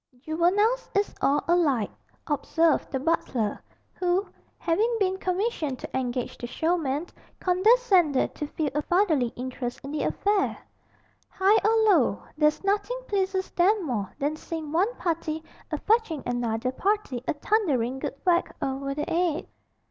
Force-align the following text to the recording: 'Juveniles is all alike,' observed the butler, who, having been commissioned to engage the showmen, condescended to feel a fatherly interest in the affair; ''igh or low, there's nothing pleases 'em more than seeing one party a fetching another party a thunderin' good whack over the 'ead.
'Juveniles 0.11 0.89
is 0.95 1.13
all 1.21 1.43
alike,' 1.47 1.91
observed 2.25 2.89
the 2.91 2.99
butler, 2.99 3.61
who, 3.93 4.25
having 4.57 4.97
been 4.99 5.19
commissioned 5.19 5.77
to 5.77 5.95
engage 5.95 6.35
the 6.39 6.47
showmen, 6.47 7.05
condescended 7.39 8.33
to 8.33 8.47
feel 8.47 8.71
a 8.73 8.81
fatherly 8.81 9.27
interest 9.35 9.79
in 9.83 9.91
the 9.91 10.01
affair; 10.01 10.57
''igh 11.39 11.63
or 11.63 11.83
low, 11.93 12.23
there's 12.35 12.63
nothing 12.63 12.99
pleases 13.05 13.51
'em 13.59 13.85
more 13.85 14.11
than 14.17 14.35
seeing 14.35 14.71
one 14.71 14.91
party 14.95 15.43
a 15.69 15.77
fetching 15.77 16.23
another 16.25 16.71
party 16.71 17.23
a 17.27 17.35
thunderin' 17.35 17.99
good 17.99 18.15
whack 18.25 18.55
over 18.59 18.95
the 18.95 19.05
'ead. 19.07 19.45